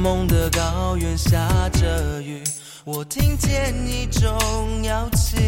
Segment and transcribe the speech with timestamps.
[0.00, 2.42] 梦的高原下着雨，
[2.84, 5.38] 我听见一种邀请。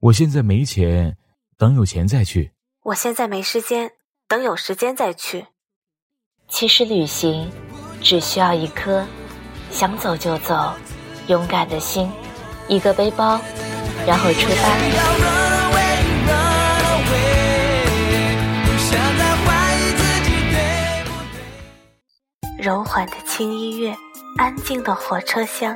[0.00, 1.16] 我现在没钱，
[1.58, 2.52] 等有钱再去。
[2.84, 3.90] 我现在没时间，
[4.28, 5.46] 等有时间再去。
[6.48, 7.50] 其实旅行
[8.00, 9.04] 只需要一颗
[9.72, 10.72] 想走就走、
[11.26, 12.08] 勇敢的心，
[12.68, 13.40] 一个背包，
[14.06, 15.31] 然后出发。
[22.58, 23.96] 柔缓的轻音乐，
[24.36, 25.74] 安静的火车厢，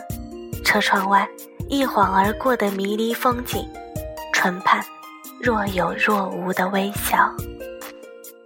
[0.65, 1.27] 车窗外
[1.69, 3.67] 一晃而过的迷离风景，
[4.33, 4.85] 唇畔
[5.41, 7.35] 若有若无的微笑。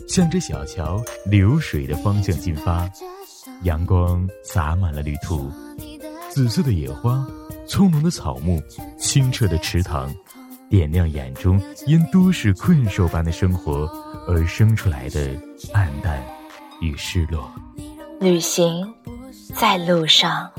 [0.08, 2.88] 向着小桥流水的方向进发，
[3.62, 5.50] 阳光洒满了旅途，
[6.30, 7.26] 紫色的野花，
[7.66, 8.62] 葱茏的草木，
[8.98, 10.12] 清澈的池塘，
[10.70, 13.86] 点亮眼中因都市困兽般的生活
[14.26, 15.34] 而生出来的
[15.74, 16.24] 黯淡
[16.80, 17.52] 与失落。
[18.20, 18.94] 旅行
[19.56, 20.50] 在路上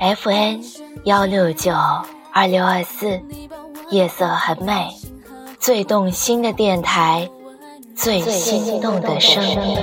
[0.00, 0.64] ，FN
[1.04, 1.70] 幺六九
[2.32, 3.20] 二六二四，
[3.90, 4.88] 夜色很美，
[5.60, 7.28] 最动心的电台，
[7.94, 9.78] 最心动的声音。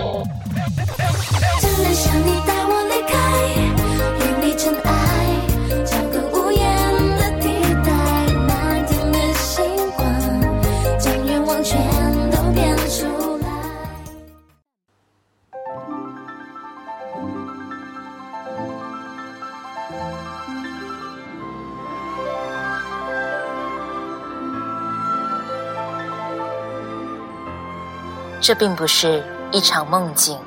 [28.46, 30.40] 这并不是一场梦境，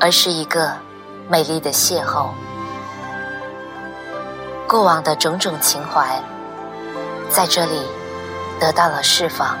[0.00, 0.72] 而是一个
[1.28, 2.30] 美丽的邂逅。
[4.66, 6.18] 过往的种种情怀，
[7.28, 7.82] 在这里
[8.58, 9.58] 得到了释放。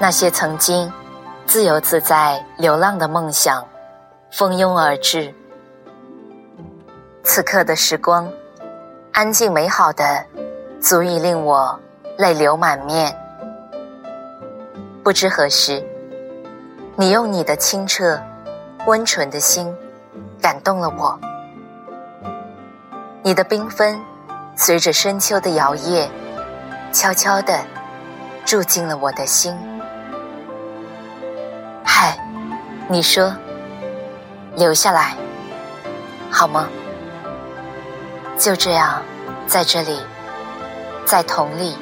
[0.00, 0.92] 那些曾经
[1.46, 3.64] 自由自在流浪的梦想，
[4.32, 5.32] 蜂拥而至。
[7.22, 8.28] 此刻的时光，
[9.12, 10.26] 安静美好的，
[10.80, 11.78] 足以令我
[12.18, 13.16] 泪流满面。
[15.04, 15.84] 不知何时，
[16.96, 18.18] 你用你的清澈、
[18.86, 19.70] 温纯的心
[20.40, 21.20] 感动了我。
[23.22, 24.00] 你的缤纷，
[24.56, 26.08] 随着深秋的摇曳，
[26.90, 27.62] 悄悄地
[28.46, 29.54] 住进了我的心。
[31.84, 32.16] 嗨，
[32.88, 33.30] 你说，
[34.56, 35.14] 留下来
[36.30, 36.66] 好吗？
[38.38, 39.02] 就这样，
[39.46, 40.00] 在这里，
[41.04, 41.76] 在同里，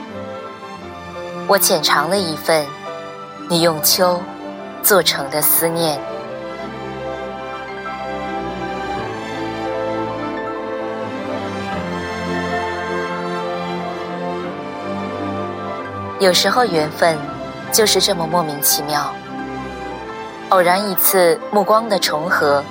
[1.47, 2.67] 我浅尝了一份。
[3.49, 4.21] 你用秋
[4.83, 5.99] 做成的思念，
[16.19, 17.19] 有时候缘分
[17.71, 19.13] 就是这么莫名其妙。
[20.49, 22.63] 偶然一次目光的重合，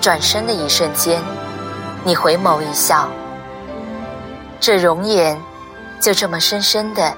[0.00, 1.22] 转身的一瞬间，
[2.04, 3.08] 你回眸一笑，
[4.60, 5.40] 这容颜
[6.00, 7.14] 就这么深深的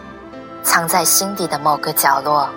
[0.63, 2.49] 藏在心底的某个角落。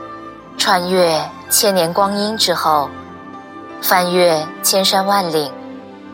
[0.57, 1.19] 穿越
[1.50, 2.89] 千年光阴之后，
[3.81, 5.51] 翻越千山万岭，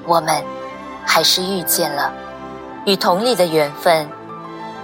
[0.05, 0.43] 我们
[1.05, 2.13] 还是遇见了。
[2.85, 4.07] 与同里的缘分，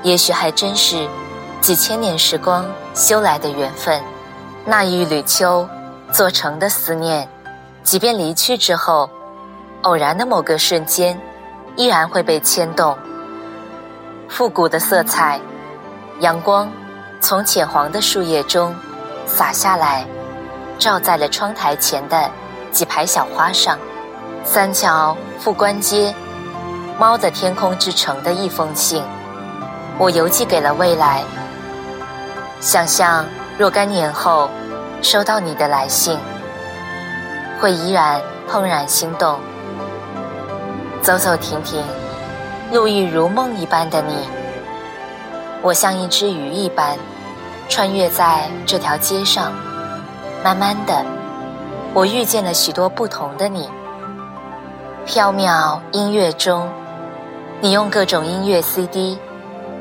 [0.01, 1.07] 也许还真是
[1.61, 4.01] 几千年时光修来的缘分。
[4.65, 5.67] 那一缕秋
[6.11, 7.27] 做成的思念，
[7.83, 9.09] 即便离去之后，
[9.83, 11.17] 偶然的某个瞬间，
[11.77, 12.97] 依然会被牵动。
[14.27, 15.39] 复古的色彩，
[16.19, 16.69] 阳光
[17.23, 18.75] 从浅黄的树叶中。
[19.25, 20.05] 洒下来，
[20.77, 22.29] 照在了窗台前的
[22.69, 23.79] 几排小花上。
[24.43, 26.13] 三桥富关街，
[26.99, 29.01] 猫的天空之城的一封信，
[29.97, 31.23] 我邮寄给了未来。
[32.59, 33.25] 想象
[33.57, 34.49] 若干年后
[35.01, 36.19] 收到你的来信，
[37.61, 39.39] 会依然怦然心动。
[41.01, 41.81] 走走停停，
[42.73, 44.27] 路遇如梦一般的你，
[45.61, 46.97] 我像一只鱼一般。
[47.73, 49.51] 穿越在这条街上，
[50.43, 51.03] 慢慢的，
[51.95, 53.67] 我遇见了许多不同的你。
[55.07, 56.69] 飘渺音乐中，
[57.61, 59.17] 你用各种音乐 CD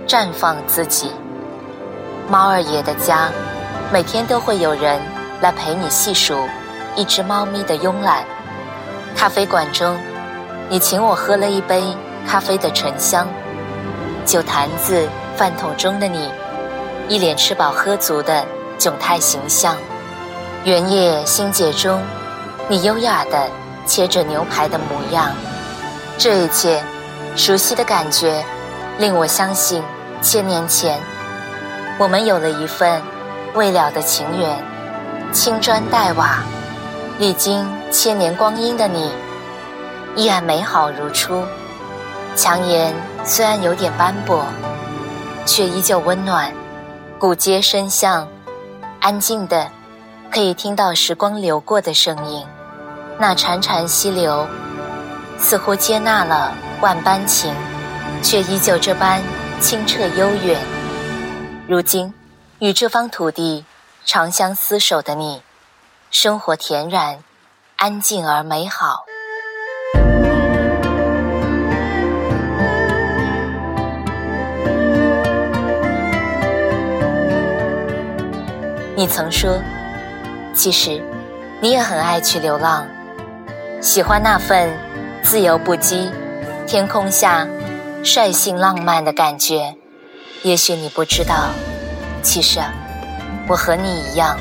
[0.08, 1.12] 绽放自己。
[2.30, 3.28] 猫二爷的家，
[3.92, 4.98] 每天都会有人
[5.42, 6.34] 来陪你细数
[6.96, 8.24] 一只猫咪的慵懒。
[9.14, 9.94] 咖啡馆中，
[10.70, 11.84] 你请我喝了一杯
[12.26, 13.28] 咖啡的醇香。
[14.24, 15.06] 酒坛子
[15.36, 16.30] 饭桶中的你。
[17.08, 18.44] 一脸吃饱喝足的
[18.78, 19.76] 窘态形象，
[20.64, 22.00] 原野星界中，
[22.69, 23.49] 你优雅的
[23.87, 25.31] 切着牛排的模样，
[26.16, 26.82] 这一切
[27.37, 28.44] 熟悉的感觉，
[28.99, 29.82] 令我相信
[30.22, 30.99] 千年前，
[31.99, 33.02] 我们有了一份
[33.55, 34.56] 未了的情缘。
[35.32, 36.43] 青砖黛瓦，
[37.19, 39.10] 历经千年光阴的你，
[40.14, 41.43] 依然美好如初。
[42.37, 42.94] 墙沿
[43.25, 44.44] 虽然有点斑驳，
[45.44, 46.52] 却依旧温暖。
[47.22, 48.26] 古街深巷，
[49.00, 49.70] 安静的，
[50.28, 52.44] 可以听到时光流过的声音。
[53.16, 54.44] 那潺潺溪流，
[55.38, 57.54] 似乎接纳了万般情，
[58.24, 59.22] 却依旧这般
[59.60, 60.60] 清澈悠远。
[61.69, 62.12] 如今，
[62.58, 63.64] 与这方土地
[64.04, 65.40] 长相厮守的你。
[66.10, 67.22] 生活恬然、
[67.76, 69.04] 安静而美好。
[79.02, 79.60] 你曾说，
[80.54, 81.02] 其实
[81.60, 82.87] 你也很爱去流浪，
[83.81, 84.72] 喜欢那份
[85.25, 86.08] 自由不羁、
[86.69, 87.44] 天空下
[88.04, 89.75] 率性浪漫的感觉。
[90.44, 91.49] 也许你不知道，
[92.22, 92.60] 其实
[93.49, 94.38] 我和你一样。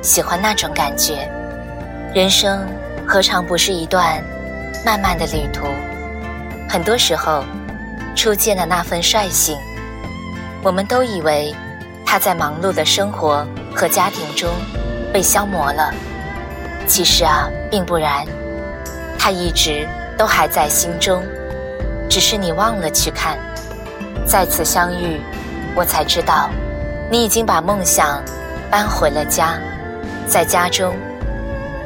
[0.00, 1.28] 喜欢那种感觉，
[2.14, 2.64] 人生
[3.04, 4.22] 何尝不是一段
[4.86, 5.66] 漫漫的旅途？
[6.70, 7.42] 很多时候，
[8.14, 9.58] 初见的那份率性，
[10.62, 11.52] 我们都以为
[12.06, 14.48] 他在忙碌的生活和家庭中
[15.12, 15.92] 被消磨了。
[16.86, 18.24] 其实啊，并不然，
[19.18, 19.86] 他一直
[20.18, 21.22] 都还在心中，
[22.08, 23.38] 只是你忘了去看。
[24.26, 25.20] 再次相遇，
[25.74, 26.50] 我才知道，
[27.10, 28.22] 你已经把梦想
[28.70, 29.58] 搬回了家。
[30.26, 30.94] 在家中，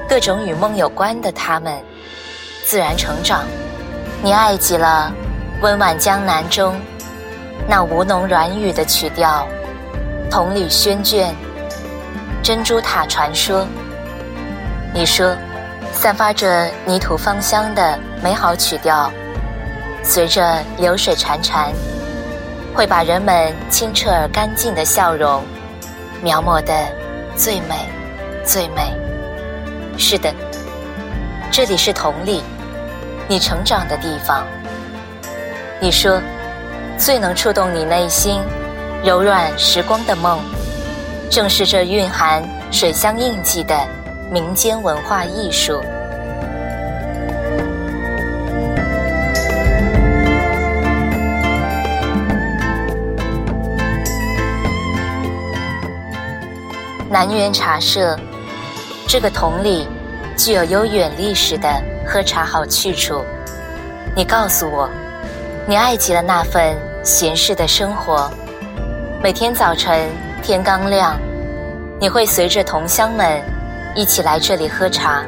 [0.08, 1.72] 各种与梦有关的他们
[2.64, 3.44] 自然成长。
[4.22, 5.12] 你爱极了
[5.62, 6.74] 《温婉江南》中
[7.68, 9.46] 那吴侬软语的曲调，
[10.30, 11.28] 《同里轩卷》
[12.46, 13.62] 《珍珠塔传说》。
[14.94, 15.36] 你说，
[15.92, 19.10] 散发着泥土芳香的美好曲调，
[20.04, 21.72] 随着流水潺潺，
[22.72, 25.42] 会把人们清澈而干净的笑容
[26.22, 26.72] 描摹的
[27.34, 27.74] 最美。
[28.44, 28.94] 最美，
[29.98, 30.32] 是的，
[31.50, 32.44] 这里是同里，
[33.26, 34.46] 你成长的地方。
[35.80, 36.22] 你说，
[36.96, 38.40] 最能触动你内心
[39.04, 40.38] 柔软时光的梦，
[41.30, 43.76] 正是这蕴含水乡印记的
[44.30, 45.80] 民间文化艺术。
[57.10, 58.18] 南园茶社。
[59.08, 59.86] 这个桶里
[60.36, 61.68] 具有悠远历史的
[62.04, 63.24] 喝茶好去处。
[64.16, 64.90] 你告诉我，
[65.64, 68.28] 你爱极了那份闲适的生活。
[69.22, 70.10] 每天早晨
[70.46, 71.18] 天刚亮，
[71.98, 73.42] 你会随着同乡们
[73.96, 75.24] 一起来这里喝茶。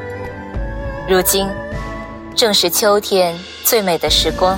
[1.08, 1.50] 如今
[2.36, 4.56] 正是秋天最美的时光，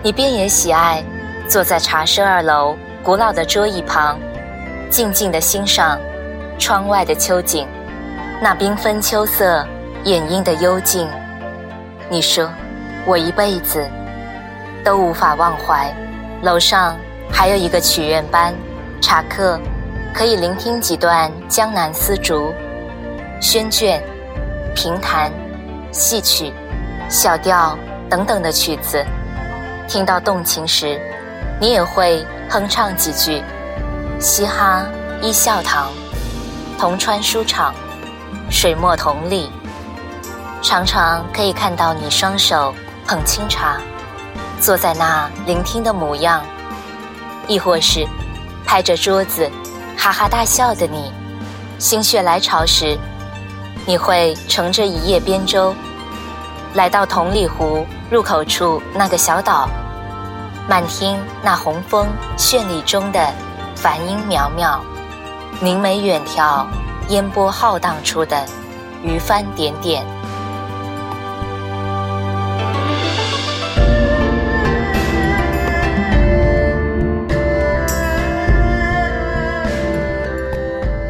[0.00, 1.02] 你便也喜爱
[1.48, 4.16] 坐在茶室二楼古老的桌椅旁，
[4.90, 5.98] 静静的欣赏
[6.56, 7.66] 窗外的秋景。
[8.40, 9.66] 那缤纷秋色
[10.04, 11.08] 掩映的幽静，
[12.08, 12.48] 你说，
[13.04, 13.84] 我一辈子
[14.84, 15.92] 都无法忘怀。
[16.42, 16.96] 楼上
[17.28, 18.54] 还有一个曲院班，
[19.00, 19.58] 茶客
[20.14, 22.52] 可以聆听几段江南丝竹、
[23.40, 24.02] 轩卷、
[24.74, 25.30] 评弹、
[25.92, 26.52] 戏曲、
[27.08, 27.78] 小调
[28.10, 29.04] 等等的曲子。
[29.86, 31.00] 听到动情时，
[31.60, 33.42] 你也会哼唱几句。
[34.18, 34.84] 嘻哈
[35.22, 35.90] 一笑堂，
[36.78, 37.74] 铜川书场。
[38.50, 39.50] 水墨同里，
[40.62, 42.74] 常常可以看到你双手
[43.06, 43.76] 捧清茶，
[44.58, 46.40] 坐在那聆听的模样；
[47.46, 48.06] 亦或是
[48.68, 49.50] 拍着桌子
[49.96, 51.10] 哈哈大笑的你。
[51.78, 52.98] 心血来潮时，
[53.86, 55.74] 你会乘着一叶扁舟，
[56.74, 59.66] 来到同里湖入口处那个小岛，
[60.68, 62.06] 漫听那红枫
[62.36, 63.32] 绚丽中的
[63.74, 64.78] 梵音渺渺，
[65.60, 66.66] 凝眉远眺。
[67.08, 68.44] 烟波浩荡出的
[69.02, 70.04] 渔帆点点。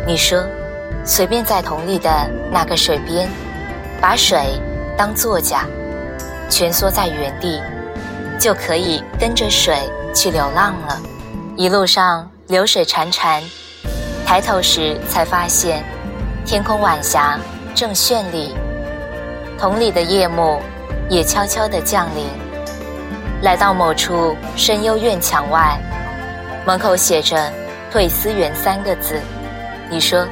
[0.09, 0.43] 你说，
[1.05, 2.09] 随便在同里的
[2.51, 3.29] 那个水边，
[4.01, 4.59] 把水
[4.97, 5.67] 当作家，
[6.49, 7.61] 蜷缩在原地，
[8.41, 9.77] 就可以跟着水
[10.15, 10.99] 去流浪了。
[11.57, 13.43] 一路上流水潺潺。
[14.25, 15.85] 抬头时才发现，
[16.47, 17.39] 天空晚霞
[17.75, 18.55] 正绚丽，
[19.59, 20.59] 桶里的夜幕
[21.11, 22.25] 也悄悄地降临。
[23.43, 25.79] 来到某处深幽院墙外，
[26.65, 27.53] 门口写着
[27.93, 29.21] “退思园”三个字。
[29.91, 30.27] 你说，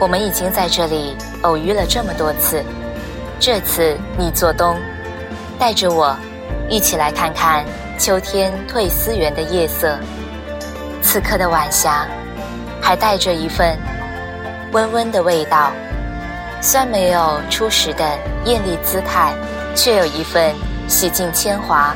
[0.00, 2.62] 我们已经在这里偶遇了这么多次，
[3.38, 4.76] 这次你做东，
[5.58, 6.16] 带着我
[6.68, 7.64] 一起来看看
[7.98, 9.98] 秋天退思园的夜色。
[11.02, 12.06] 此刻的晚霞。
[12.82, 13.78] 还带着一份
[14.72, 15.70] 温温的味道，
[16.60, 19.32] 虽然没有初时的艳丽姿态，
[19.76, 20.52] 却有一份
[20.88, 21.94] 洗尽铅华、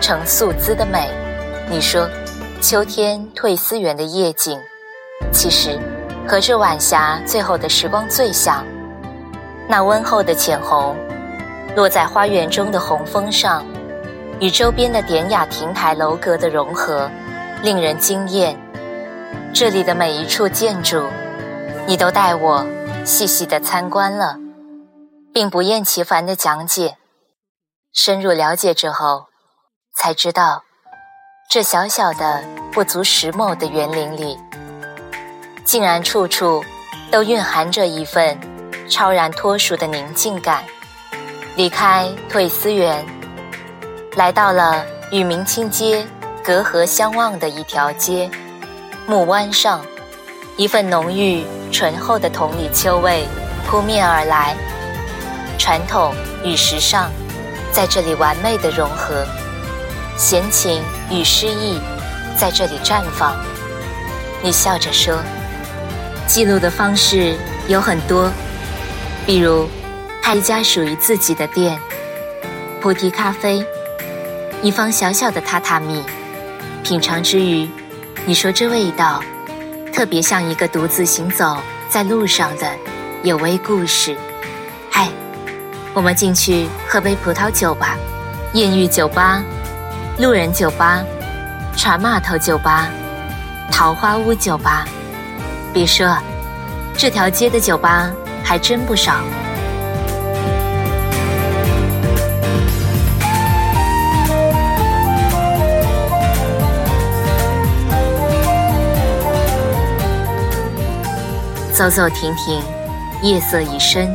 [0.00, 1.08] 成素姿的美。
[1.70, 2.10] 你说，
[2.60, 4.58] 秋天退思园的夜景，
[5.32, 5.78] 其实
[6.26, 8.64] 和这晚霞最后的时光最像。
[9.68, 10.96] 那温厚的浅红，
[11.74, 13.64] 落在花园中的红枫上，
[14.40, 17.10] 与周边的典雅亭台楼阁的融合，
[17.62, 18.58] 令人惊艳。
[19.52, 21.06] 这里的每一处建筑，
[21.86, 22.66] 你都带我
[23.04, 24.36] 细细的参观了，
[25.32, 26.96] 并不厌其烦的讲解。
[27.92, 29.26] 深入了解之后，
[29.96, 30.64] 才知道，
[31.48, 34.36] 这小小的不足十亩的园林里，
[35.64, 36.64] 竟然处处
[37.10, 38.38] 都蕴含着一份。
[38.86, 40.62] 超然脱俗的宁静感。
[41.56, 43.04] 离开退思园，
[44.14, 46.06] 来到了与明清街
[46.44, 48.30] 隔河相望的一条街——
[49.08, 49.80] 木湾上，
[50.58, 51.42] 一份浓郁
[51.72, 53.26] 醇厚的同里秋味
[53.66, 54.54] 扑面而来。
[55.58, 57.10] 传统与时尚
[57.72, 59.24] 在这里完美的融合，
[60.18, 61.80] 闲情与诗意
[62.36, 63.34] 在这里绽放。
[64.42, 65.16] 你笑着说
[66.26, 67.36] ：“记录的方式
[67.68, 68.30] 有很多。”
[69.26, 69.66] 比如，
[70.22, 71.78] 开一家属于自己的店，
[72.80, 73.64] 菩提咖啡，
[74.60, 76.04] 一方小小的榻榻米，
[76.82, 77.66] 品尝之余，
[78.26, 79.22] 你说这味道，
[79.94, 81.56] 特别像一个独自行走
[81.88, 82.70] 在路上的
[83.22, 84.14] 有味故事。
[84.90, 85.08] 嗨，
[85.94, 87.96] 我们进去喝杯葡萄酒吧，
[88.52, 89.42] 艳遇酒吧，
[90.18, 91.02] 路人酒吧，
[91.78, 92.88] 船码头酒吧，
[93.72, 94.86] 桃花坞酒吧。
[95.74, 96.16] 别说，
[96.96, 98.10] 这条街的酒吧。
[98.46, 99.14] 还真不少。
[111.72, 112.62] 走走停停，
[113.22, 114.14] 夜色已深，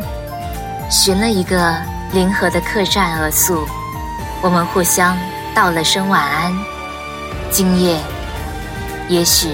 [0.92, 1.76] 寻了一个
[2.14, 3.68] 临河的客栈而宿。
[4.44, 5.18] 我们互相
[5.56, 6.54] 道了声晚安。
[7.50, 7.98] 今夜，
[9.08, 9.50] 也许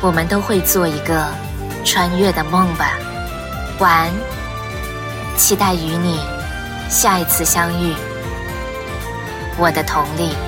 [0.00, 1.26] 我们都会做一个
[1.84, 2.92] 穿越的梦吧。
[3.80, 4.10] 晚安，
[5.36, 6.20] 期待与你
[6.88, 7.94] 下一次相遇，
[9.58, 10.47] 我的同理。